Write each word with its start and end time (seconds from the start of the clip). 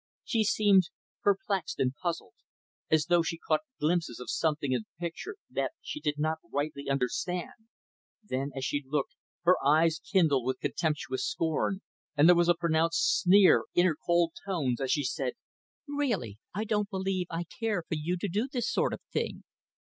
She 0.23 0.43
seemed 0.43 0.89
perplexed 1.21 1.77
and 1.77 1.93
puzzled, 2.01 2.33
as 2.89 3.05
though 3.05 3.21
she 3.21 3.37
caught 3.37 3.59
glimpses 3.79 4.19
of 4.19 4.31
something 4.31 4.71
in 4.71 4.81
the 4.81 4.99
picture 5.05 5.35
that 5.51 5.73
she 5.79 5.99
did 5.99 6.17
not 6.17 6.39
rightly 6.51 6.89
understand 6.89 7.67
Then, 8.23 8.49
as 8.55 8.65
she 8.65 8.83
looked, 8.83 9.15
her 9.43 9.63
eyes 9.63 9.99
kindled 9.99 10.43
with 10.47 10.59
contemptuous 10.59 11.23
scorn, 11.27 11.81
and 12.17 12.27
there 12.27 12.35
was 12.35 12.49
a 12.49 12.55
pronounced 12.55 13.21
sneer 13.21 13.65
in 13.75 13.85
her 13.85 13.95
cold 14.03 14.33
tones 14.43 14.81
as 14.81 14.89
she 14.91 15.03
said, 15.03 15.33
"Really, 15.87 16.39
I 16.51 16.63
don't 16.63 16.89
believe 16.89 17.27
I 17.29 17.43
care 17.43 17.83
for 17.87 17.93
you 17.93 18.17
to 18.21 18.27
do 18.27 18.47
this 18.47 18.67
sort 18.71 18.93
of 18.93 19.01
thing." 19.13 19.43